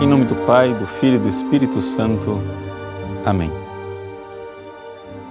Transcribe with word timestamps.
Em 0.00 0.06
nome 0.06 0.26
do 0.26 0.36
Pai, 0.46 0.72
do 0.74 0.86
Filho 0.86 1.16
e 1.16 1.18
do 1.18 1.28
Espírito 1.28 1.82
Santo. 1.82 2.40
Amém. 3.24 3.50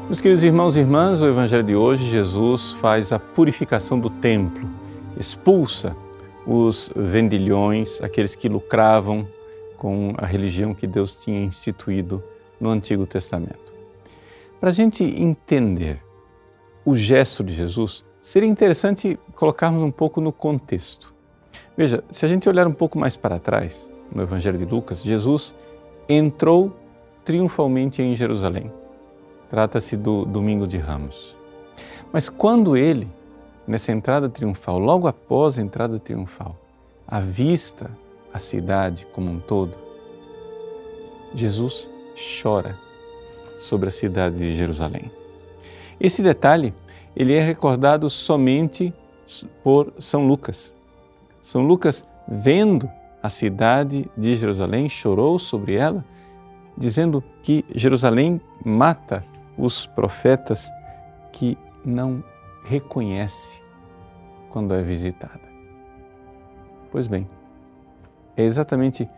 Meus 0.07 0.19
queridos 0.19 0.43
irmãos 0.43 0.75
e 0.75 0.81
irmãs, 0.81 1.21
o 1.21 1.25
Evangelho 1.25 1.63
de 1.63 1.73
hoje, 1.73 2.03
Jesus 2.03 2.73
faz 2.73 3.13
a 3.13 3.17
purificação 3.17 3.97
do 3.97 4.09
templo, 4.09 4.69
expulsa 5.17 5.95
os 6.45 6.91
vendilhões, 6.93 8.01
aqueles 8.01 8.35
que 8.35 8.49
lucravam 8.49 9.25
com 9.77 10.13
a 10.17 10.25
religião 10.25 10.73
que 10.73 10.85
Deus 10.85 11.15
tinha 11.15 11.39
instituído 11.41 12.21
no 12.59 12.69
Antigo 12.69 13.05
Testamento. 13.05 13.73
Para 14.59 14.67
a 14.67 14.73
gente 14.73 15.01
entender 15.01 16.03
o 16.83 16.93
gesto 16.93 17.41
de 17.41 17.53
Jesus, 17.53 18.03
seria 18.19 18.49
interessante 18.49 19.17
colocarmos 19.33 19.81
um 19.81 19.91
pouco 19.91 20.19
no 20.19 20.33
contexto. 20.33 21.15
Veja, 21.77 22.03
se 22.11 22.25
a 22.25 22.27
gente 22.27 22.49
olhar 22.49 22.67
um 22.67 22.73
pouco 22.73 22.99
mais 22.99 23.15
para 23.15 23.39
trás, 23.39 23.89
no 24.13 24.21
Evangelho 24.21 24.57
de 24.57 24.65
Lucas, 24.65 25.03
Jesus 25.03 25.53
entrou 26.07 26.73
triunfalmente 27.25 28.01
em 28.01 28.15
Jerusalém. 28.15 28.71
Trata-se 29.49 29.95
do 29.97 30.25
Domingo 30.25 30.67
de 30.67 30.77
Ramos. 30.77 31.35
Mas 32.11 32.29
quando 32.29 32.77
ele, 32.77 33.07
nessa 33.67 33.91
entrada 33.91 34.29
triunfal, 34.29 34.79
logo 34.79 35.07
após 35.07 35.57
a 35.57 35.61
entrada 35.61 35.99
triunfal, 35.99 36.55
avista 37.07 37.91
a 38.33 38.39
cidade 38.39 39.05
como 39.11 39.29
um 39.29 39.39
todo, 39.39 39.75
Jesus 41.33 41.89
chora 42.41 42.77
sobre 43.59 43.89
a 43.89 43.91
cidade 43.91 44.37
de 44.37 44.55
Jerusalém. 44.55 45.11
Esse 45.99 46.21
detalhe, 46.21 46.73
ele 47.15 47.33
é 47.33 47.41
recordado 47.41 48.09
somente 48.09 48.93
por 49.63 49.93
São 49.99 50.27
Lucas. 50.27 50.73
São 51.41 51.65
Lucas, 51.65 52.05
vendo 52.27 52.89
a 53.21 53.29
cidade 53.29 54.09
de 54.15 54.35
Jerusalém, 54.35 54.87
chorou 54.87 55.39
sobre 55.39 55.75
ela, 55.75 56.03
dizendo 56.77 57.23
que 57.41 57.65
Jerusalém 57.73 58.39
mata 58.63 59.23
os 59.57 59.87
profetas 59.87 60.69
que 61.31 61.57
não 61.83 62.23
reconhece 62.63 63.61
quando 64.49 64.73
é 64.73 64.81
visitada. 64.81 65.41
Pois 66.91 67.07
bem, 67.07 67.27
é 68.35 68.43
exatamente 68.43 69.09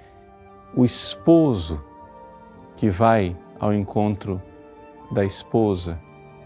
o 0.76 0.86
esposo 0.86 1.84
que 2.76 2.90
vai 2.90 3.36
ao 3.60 3.74
encontro 3.74 4.42
da 5.12 5.26
esposa, 5.26 6.00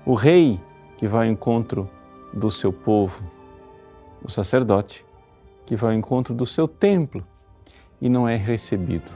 o 0.05 0.15
rei 0.15 0.59
que 0.97 1.07
vai 1.07 1.27
ao 1.27 1.33
encontro 1.33 1.89
do 2.33 2.49
seu 2.49 2.73
povo, 2.73 3.23
o 4.23 4.31
sacerdote 4.31 5.05
que 5.65 5.75
vai 5.75 5.91
ao 5.91 5.97
encontro 5.97 6.33
do 6.33 6.45
seu 6.45 6.67
templo 6.67 7.25
e 8.03 8.09
não 8.09 8.27
é 8.27 8.35
recebido. 8.35 9.09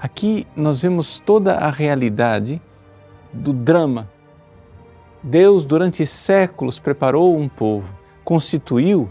Aqui 0.00 0.46
nós 0.56 0.80
vemos 0.80 1.18
toda 1.18 1.56
a 1.56 1.68
realidade 1.68 2.60
do 3.30 3.52
drama. 3.52 4.08
Deus, 5.22 5.66
durante 5.66 6.06
séculos, 6.06 6.78
preparou 6.78 7.36
um 7.36 7.46
povo, 7.46 7.94
constituiu 8.24 9.10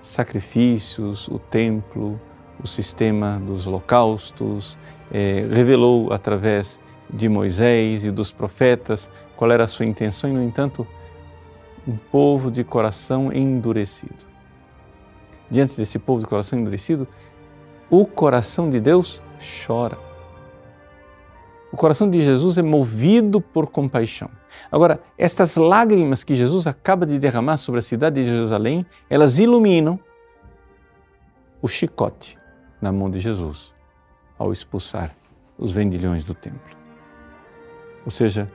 sacrifícios, 0.00 1.28
o 1.28 1.38
templo, 1.38 2.18
o 2.62 2.66
sistema 2.66 3.38
dos 3.44 3.66
holocaustos, 3.66 4.78
é, 5.12 5.46
revelou 5.52 6.10
através 6.10 6.80
de 7.10 7.28
Moisés 7.28 8.06
e 8.06 8.10
dos 8.10 8.32
profetas 8.32 9.10
qual 9.36 9.50
era 9.50 9.64
a 9.64 9.66
sua 9.66 9.84
intenção, 9.84 10.30
e, 10.30 10.32
no 10.32 10.42
entanto, 10.42 10.86
um 11.86 11.96
povo 11.96 12.50
de 12.50 12.64
coração 12.64 13.30
endurecido 13.30 14.27
diante 15.50 15.76
desse 15.76 15.98
povo 15.98 16.20
de 16.20 16.26
coração 16.26 16.58
endurecido, 16.58 17.06
o 17.90 18.04
coração 18.04 18.68
de 18.68 18.80
Deus 18.80 19.22
chora. 19.66 19.98
O 21.70 21.76
coração 21.76 22.10
de 22.10 22.20
Jesus 22.20 22.56
é 22.56 22.62
movido 22.62 23.40
por 23.40 23.68
compaixão. 23.68 24.30
Agora, 24.72 25.00
estas 25.16 25.56
lágrimas 25.56 26.24
que 26.24 26.34
Jesus 26.34 26.66
acaba 26.66 27.04
de 27.04 27.18
derramar 27.18 27.58
sobre 27.58 27.78
a 27.78 27.82
cidade 27.82 28.22
de 28.22 28.30
Jerusalém, 28.30 28.86
elas 29.08 29.38
iluminam 29.38 30.00
o 31.60 31.68
chicote 31.68 32.38
na 32.80 32.90
mão 32.90 33.10
de 33.10 33.18
Jesus 33.18 33.72
ao 34.38 34.52
expulsar 34.52 35.14
os 35.58 35.72
vendilhões 35.72 36.24
do 36.24 36.34
templo. 36.34 36.76
Ou 38.04 38.10
seja, 38.10 38.50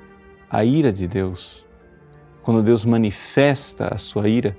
a 0.49 0.63
ira 0.63 0.91
de 0.91 1.07
Deus, 1.07 1.65
quando 2.41 2.63
Deus 2.63 2.85
manifesta 2.85 3.93
a 3.93 3.97
sua 3.97 4.27
ira, 4.27 4.57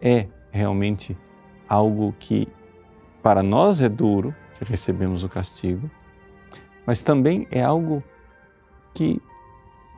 é 0.00 0.26
realmente 0.50 1.16
algo 1.72 2.14
que 2.18 2.46
para 3.22 3.42
nós 3.42 3.80
é 3.80 3.88
duro, 3.88 4.34
que 4.58 4.64
recebemos 4.64 5.24
o 5.24 5.28
castigo, 5.28 5.90
mas 6.86 7.02
também 7.02 7.48
é 7.50 7.62
algo 7.62 8.02
que 8.92 9.22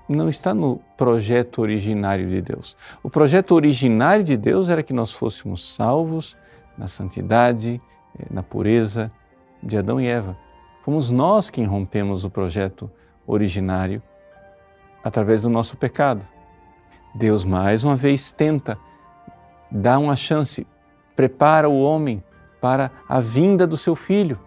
não 0.09 0.29
está 0.29 0.55
no 0.55 0.77
projeto 0.97 1.61
originário 1.61 2.29
de 2.29 2.41
Deus. 2.41 2.77
O 3.03 3.11
projeto 3.11 3.57
originário 3.57 4.23
de 4.23 4.37
Deus 4.37 4.69
era 4.69 4.85
que 4.85 4.93
nós 4.93 5.13
fôssemos 5.13 5.75
salvos 5.75 6.37
na 6.79 6.87
santidade, 6.87 7.83
eh, 8.21 8.27
na 8.31 8.43
pureza 8.43 9.11
de 9.61 9.77
Adão 9.77 10.01
e 10.01 10.07
Eva. 10.07 10.37
Fomos 10.85 11.11
nós 11.11 11.51
quem 11.51 11.65
rompemos 11.65 12.25
o 12.25 12.31
projeto 12.31 12.89
originário 13.27 14.01
através 15.03 15.43
do 15.43 15.49
nosso 15.49 15.77
pecado. 15.77 16.25
Deus 17.17 17.45
mais 17.45 17.83
uma 17.83 17.97
vez 17.97 18.31
tenta 18.31 18.79
dar 19.73 19.99
uma 19.99 20.15
chance 20.15 20.65
prepara 21.15 21.69
o 21.69 21.81
homem 21.81 22.23
para 22.61 22.91
a 23.09 23.21
vinda 23.21 23.67
do 23.67 23.77
seu 23.77 23.95
filho. 23.95 24.39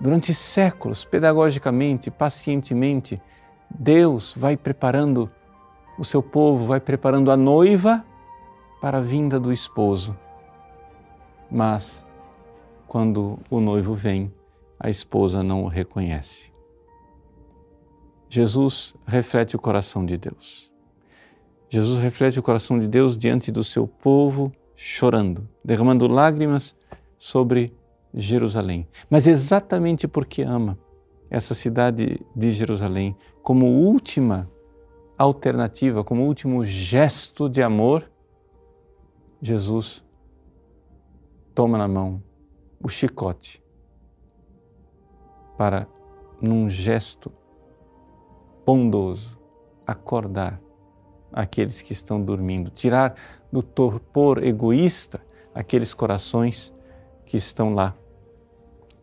Durante 0.00 0.32
séculos, 0.32 1.04
pedagogicamente, 1.04 2.10
pacientemente, 2.10 3.20
Deus 3.68 4.34
vai 4.36 4.56
preparando 4.56 5.30
o 5.98 6.04
seu 6.04 6.22
povo, 6.22 6.66
vai 6.66 6.80
preparando 6.80 7.30
a 7.30 7.36
noiva 7.36 8.04
para 8.80 8.98
a 8.98 9.02
vinda 9.02 9.38
do 9.38 9.52
esposo. 9.52 10.16
Mas, 11.50 12.04
quando 12.88 13.38
o 13.50 13.60
noivo 13.60 13.94
vem, 13.94 14.32
a 14.78 14.88
esposa 14.88 15.42
não 15.42 15.64
o 15.64 15.68
reconhece. 15.68 16.50
Jesus 18.30 18.94
reflete 19.06 19.56
o 19.56 19.58
coração 19.58 20.06
de 20.06 20.16
Deus. 20.16 20.72
Jesus 21.68 21.98
reflete 21.98 22.38
o 22.38 22.42
coração 22.42 22.78
de 22.78 22.88
Deus 22.88 23.18
diante 23.18 23.52
do 23.52 23.62
seu 23.62 23.86
povo 23.86 24.50
chorando, 24.82 25.46
derramando 25.62 26.08
lágrimas 26.08 26.74
sobre 27.18 27.76
Jerusalém. 28.14 28.88
Mas 29.10 29.26
exatamente 29.26 30.08
porque 30.08 30.40
ama 30.40 30.78
essa 31.28 31.54
cidade 31.54 32.18
de 32.34 32.50
Jerusalém 32.50 33.14
como 33.42 33.66
última 33.66 34.50
alternativa, 35.18 36.02
como 36.02 36.26
último 36.26 36.64
gesto 36.64 37.46
de 37.46 37.62
amor, 37.62 38.10
Jesus 39.42 40.02
toma 41.54 41.76
na 41.76 41.86
mão 41.86 42.22
o 42.82 42.88
chicote 42.88 43.62
para, 45.58 45.86
num 46.40 46.70
gesto 46.70 47.30
bondoso, 48.64 49.38
acordar 49.86 50.58
aqueles 51.32 51.82
que 51.82 51.92
estão 51.92 52.22
dormindo, 52.22 52.70
tirar 52.70 53.14
do 53.52 53.62
torpor 53.62 54.42
egoísta 54.44 55.20
aqueles 55.54 55.92
corações 55.92 56.72
que 57.24 57.36
estão 57.36 57.74
lá 57.74 57.94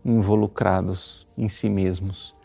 involucrados 0.04 1.28
em 1.38 1.50
si 1.50 1.70
mesmos, 1.70 2.36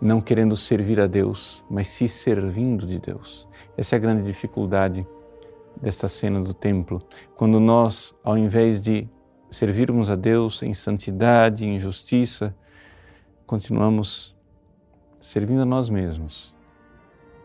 não 0.00 0.20
querendo 0.20 0.56
servir 0.56 1.00
a 1.00 1.06
Deus, 1.06 1.64
mas 1.70 1.88
se 1.88 2.08
servindo 2.08 2.86
de 2.86 2.98
Deus. 2.98 3.46
Essa 3.76 3.94
é 3.94 3.96
a 3.96 4.00
grande 4.00 4.22
dificuldade 4.22 5.06
dessa 5.80 6.08
cena 6.08 6.40
do 6.40 6.54
templo, 6.54 7.02
quando 7.36 7.60
nós, 7.60 8.14
ao 8.24 8.38
invés 8.38 8.82
de 8.82 9.08
servirmos 9.50 10.10
a 10.10 10.16
Deus 10.16 10.62
em 10.62 10.72
santidade, 10.72 11.66
em 11.66 11.78
justiça, 11.78 12.56
continuamos 13.46 14.34
servindo 15.20 15.62
a 15.62 15.66
nós 15.66 15.90
mesmos, 15.90 16.54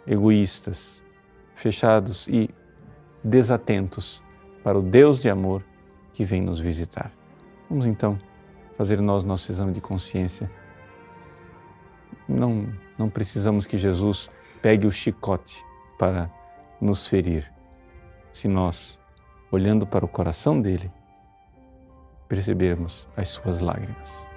egoístas, 0.07 1.01
fechados 1.61 2.27
e 2.27 2.49
desatentos 3.23 4.23
para 4.63 4.77
o 4.77 4.81
Deus 4.81 5.21
de 5.21 5.29
amor 5.29 5.63
que 6.11 6.25
vem 6.25 6.41
nos 6.41 6.59
visitar. 6.59 7.11
Vamos 7.69 7.85
então 7.85 8.17
fazer 8.77 8.99
nós 8.99 9.23
nosso 9.23 9.51
exame 9.51 9.71
de 9.71 9.79
consciência. 9.79 10.51
Não, 12.27 12.67
não 12.97 13.09
precisamos 13.09 13.67
que 13.67 13.77
Jesus 13.77 14.29
pegue 14.61 14.87
o 14.87 14.91
chicote 14.91 15.63
para 15.99 16.29
nos 16.79 17.05
ferir, 17.05 17.51
se 18.31 18.47
nós, 18.47 18.99
olhando 19.51 19.85
para 19.85 20.03
o 20.03 20.07
coração 20.07 20.59
dele, 20.59 20.91
percebermos 22.27 23.07
as 23.15 23.29
suas 23.29 23.59
lágrimas. 23.59 24.27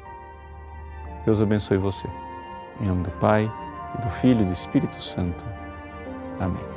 Deus 1.24 1.40
abençoe 1.40 1.78
você. 1.78 2.06
Em 2.80 2.86
nome 2.86 3.04
do 3.04 3.10
Pai, 3.12 3.50
e 3.96 4.02
do 4.02 4.10
Filho 4.10 4.42
e 4.42 4.46
do 4.46 4.52
Espírito 4.52 5.00
Santo. 5.00 5.46
Amém. 6.40 6.73